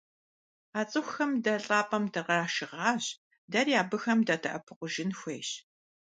А 0.79 0.81
цӀыхухэм 0.89 1.31
дэ 1.43 1.53
лӀапӀэм 1.65 2.05
дыкърашыгъащ, 2.13 3.03
дэри 3.51 3.73
абыхэм 3.81 4.19
дадэӀэпыкъужын 4.27 5.11
хуейщ. 5.19 5.49